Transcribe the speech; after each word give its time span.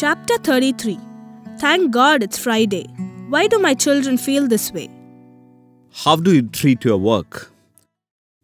Chapter 0.00 0.38
33 0.38 0.98
Thank 1.58 1.90
God 1.90 2.22
it's 2.22 2.38
Friday. 2.38 2.86
Why 3.28 3.46
do 3.46 3.58
my 3.58 3.74
children 3.74 4.16
feel 4.16 4.48
this 4.48 4.72
way? 4.72 4.88
How 5.92 6.16
do 6.16 6.34
you 6.34 6.40
treat 6.48 6.86
your 6.86 6.96
work? 6.96 7.52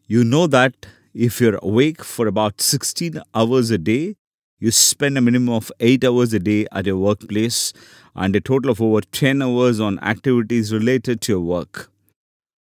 You 0.07 0.23
know 0.23 0.47
that 0.49 0.75
if 1.15 1.41
you're 1.41 1.59
awake 1.63 2.05
for 2.05 2.27
about 2.27 2.61
16 2.61 3.23
hours 3.35 3.71
a 3.71 3.79
day, 3.79 4.17
you 4.59 4.71
spend 4.71 5.17
a 5.17 5.23
minimum 5.23 5.55
of 5.55 5.73
8 5.81 6.05
hours 6.05 6.35
a 6.35 6.39
day 6.39 6.67
at 6.73 6.85
your 6.85 6.99
workplace 6.99 7.73
and 8.15 8.37
a 8.37 8.41
total 8.43 8.73
of 8.73 8.83
over 8.83 9.01
10 9.01 9.41
hours 9.41 9.81
on 9.81 9.99
activities 10.01 10.75
related 10.75 11.23
to 11.23 11.33
your 11.33 11.41
work. 11.41 11.91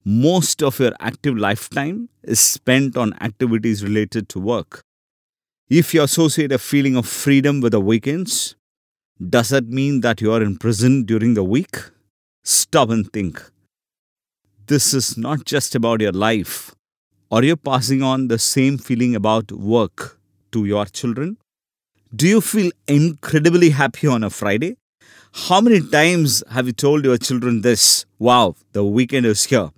Most 0.03 0.63
of 0.63 0.79
your 0.79 0.93
active 0.99 1.37
lifetime 1.37 2.09
is 2.23 2.39
spent 2.39 2.97
on 2.97 3.13
activities 3.21 3.83
related 3.83 4.29
to 4.29 4.39
work. 4.39 4.83
If 5.69 5.93
you 5.93 6.01
associate 6.01 6.51
a 6.51 6.57
feeling 6.57 6.95
of 6.95 7.07
freedom 7.07 7.61
with 7.61 7.73
the 7.73 7.79
weekends, 7.79 8.55
does 9.27 9.49
that 9.49 9.67
mean 9.67 9.99
that 10.01 10.21
you 10.21 10.31
are 10.31 10.41
in 10.41 10.57
prison 10.57 11.03
during 11.03 11.33
the 11.33 11.43
week? 11.43 11.77
Stop 12.43 12.89
and 12.89 13.11
think. 13.11 13.43
This 14.67 14.93
is 14.93 15.17
not 15.17 15.43
just 15.43 15.75
about 15.75 15.99
your 15.99 16.13
life. 16.13 16.73
Are 17.29 17.43
you 17.43 17.57
passing 17.57 18.01
on 18.01 18.29
the 18.29 18.39
same 18.39 18.77
feeling 18.77 19.15
about 19.15 19.51
work 19.51 20.19
to 20.53 20.65
your 20.65 20.85
children? 20.85 21.37
Do 22.15 22.27
you 22.27 22.39
feel 22.39 22.71
incredibly 22.87 23.71
happy 23.71 24.07
on 24.07 24.23
a 24.23 24.29
Friday? 24.29 24.77
How 25.33 25.59
many 25.61 25.81
times 25.81 26.41
have 26.49 26.67
you 26.67 26.73
told 26.73 27.03
your 27.03 27.17
children 27.17 27.61
this? 27.61 28.05
Wow, 28.17 28.55
the 28.71 28.83
weekend 28.85 29.25
is 29.25 29.43
here. 29.43 29.69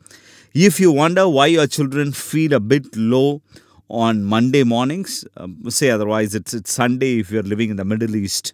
If 0.53 0.79
you 0.79 0.91
wonder 0.91 1.27
why 1.27 1.47
your 1.47 1.67
children 1.67 2.11
feel 2.11 2.53
a 2.53 2.59
bit 2.59 2.95
low 2.95 3.41
on 3.89 4.23
Monday 4.23 4.63
mornings, 4.63 5.25
um, 5.35 5.69
say 5.69 5.89
otherwise 5.89 6.35
it's, 6.35 6.53
it's 6.53 6.71
Sunday 6.71 7.19
if 7.19 7.31
you're 7.31 7.43
living 7.43 7.71
in 7.71 7.77
the 7.77 7.85
Middle 7.85 8.15
East, 8.15 8.53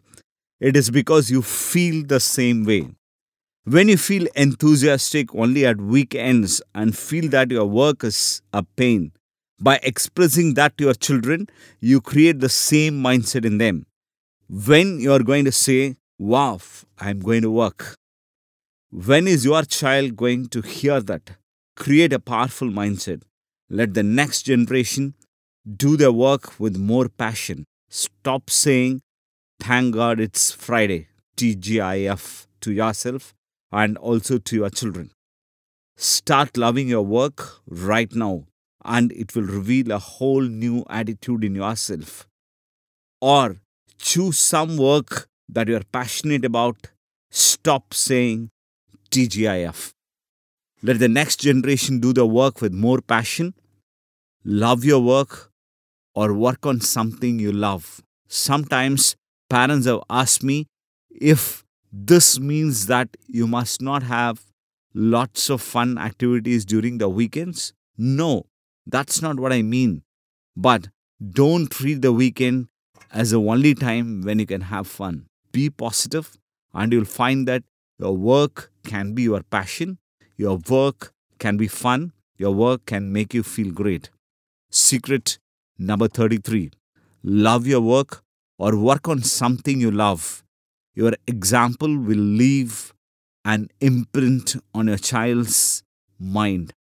it 0.60 0.76
is 0.76 0.90
because 0.90 1.30
you 1.30 1.42
feel 1.42 2.06
the 2.06 2.20
same 2.20 2.66
way. 2.66 2.90
When 3.66 3.90
you 3.90 3.98
feel 3.98 4.28
enthusiastic 4.36 5.36
only 5.36 5.66
at 5.66 5.82
weekends 5.82 6.62
and 6.74 6.98
feel 6.98 7.30
that 7.30 7.52
your 7.52 7.66
work 7.66 8.04
is 8.04 8.42
a 8.54 8.64
pain, 8.64 9.12
by 9.60 9.80
expressing 9.84 10.54
that 10.54 10.78
to 10.78 10.86
your 10.86 10.94
children, 10.94 11.48
you 11.82 12.00
create 12.00 12.40
the 12.40 12.50
same 12.50 13.02
mindset 13.02 13.46
in 13.46 13.58
them. 13.58 13.86
When 14.50 15.00
you 15.00 15.12
are 15.12 15.24
going 15.24 15.46
to 15.46 15.52
say, 15.52 15.98
Wow, 16.20 16.60
I'm 17.00 17.20
going 17.20 17.42
to 17.44 17.52
work. 17.52 17.96
When 18.90 19.28
is 19.28 19.46
your 19.46 19.64
child 19.64 20.16
going 20.16 20.48
to 20.50 20.62
hear 20.62 21.00
that? 21.02 21.32
Create 21.76 22.14
a 22.14 22.20
powerful 22.20 22.70
mindset. 22.70 23.22
Let 23.70 23.94
the 23.94 24.04
next 24.04 24.44
generation 24.44 25.14
do 25.76 25.98
their 25.98 26.12
work 26.12 26.60
with 26.60 26.78
more 26.78 27.10
passion. 27.10 27.66
Stop 27.90 28.50
saying, 28.50 29.02
Thank 29.60 29.96
God 29.96 30.20
it's 30.20 30.52
Friday, 30.52 31.08
TGIF, 31.36 32.48
to 32.62 32.72
yourself 32.72 33.34
and 33.72 33.98
also 33.98 34.38
to 34.38 34.56
your 34.56 34.70
children. 34.70 35.12
Start 35.98 36.58
loving 36.58 36.88
your 36.88 37.02
work 37.02 37.60
right 37.68 38.14
now, 38.14 38.46
and 38.86 39.12
it 39.12 39.36
will 39.36 39.44
reveal 39.44 39.92
a 39.92 39.98
whole 39.98 40.44
new 40.44 40.86
attitude 40.90 41.44
in 41.44 41.56
yourself. 41.56 42.28
Or 43.20 43.58
choose 43.98 44.38
some 44.38 44.78
work 44.78 45.28
that 45.50 45.68
you 45.68 45.76
are 45.76 45.84
passionate 45.92 46.46
about. 46.46 46.92
Stop 47.32 47.94
saying 47.94 48.50
TGIF. 49.10 49.92
Let 50.84 51.00
the 51.00 51.10
next 51.10 51.38
generation 51.42 52.00
do 52.00 52.14
the 52.14 52.26
work 52.26 52.62
with 52.62 52.74
more 52.74 53.02
passion. 53.02 53.56
Love 54.46 54.86
your 54.86 55.00
work 55.00 55.52
or 56.14 56.34
work 56.34 56.66
on 56.66 56.80
something 56.80 57.40
you 57.40 57.52
love. 57.52 58.02
Sometimes 58.28 59.16
parents 59.50 59.86
have 59.86 60.02
asked 60.10 60.44
me 60.44 60.68
if 61.10 61.64
this 61.92 62.40
means 62.40 62.88
that 62.88 63.10
you 63.28 63.48
must 63.48 63.82
not 63.82 64.04
have 64.04 64.42
lots 64.94 65.50
of 65.50 65.62
fun 65.62 65.98
activities 65.98 66.66
during 66.66 66.98
the 66.98 67.10
weekends. 67.10 67.74
No, 67.98 68.46
that's 68.86 69.22
not 69.22 69.40
what 69.40 69.54
I 69.54 69.62
mean. 69.62 70.04
But 70.56 70.90
don't 71.32 71.70
treat 71.70 72.02
the 72.02 72.12
weekend 72.14 72.68
as 73.12 73.32
the 73.32 73.40
only 73.40 73.74
time 73.74 74.22
when 74.22 74.40
you 74.40 74.46
can 74.46 74.62
have 74.62 74.88
fun. 74.88 75.28
Be 75.52 75.70
positive, 75.70 76.38
and 76.74 76.92
you'll 76.92 77.06
find 77.06 77.48
that 77.48 77.64
your 78.00 78.16
work 78.16 78.72
can 78.84 79.14
be 79.14 79.24
your 79.24 79.42
passion, 79.44 79.98
your 80.36 80.58
work 80.70 81.14
can 81.40 81.58
be 81.58 81.68
fun, 81.68 82.12
your 82.38 82.54
work 82.54 82.86
can 82.86 83.12
make 83.12 83.34
you 83.34 83.44
feel 83.44 83.72
great. 83.72 84.10
Secret 84.70 85.40
number 85.78 86.08
33 86.08 86.72
Love 87.24 87.66
your 87.66 87.82
work 87.82 88.24
or 88.58 88.78
work 88.78 89.08
on 89.08 89.22
something 89.22 89.80
you 89.80 89.92
love. 89.92 90.44
Your 90.96 91.14
example 91.28 91.98
will 91.98 92.18
leave 92.18 92.94
an 93.46 93.70
imprint 93.80 94.56
on 94.74 94.88
your 94.88 94.98
child's 94.98 95.84
mind. 96.20 96.74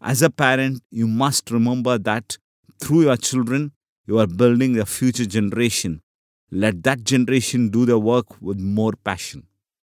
As 0.00 0.22
a 0.22 0.30
parent, 0.30 0.82
you 0.90 1.06
must 1.06 1.50
remember 1.50 1.98
that 1.98 2.38
through 2.80 3.02
your 3.02 3.16
children, 3.16 3.72
you 4.06 4.18
are 4.18 4.26
building 4.26 4.78
a 4.78 4.86
future 4.86 5.26
generation. 5.26 6.00
Let 6.50 6.82
that 6.84 7.04
generation 7.04 7.68
do 7.68 7.84
the 7.84 7.98
work 7.98 8.40
with 8.40 8.58
more 8.58 8.92
passion. 9.04 9.46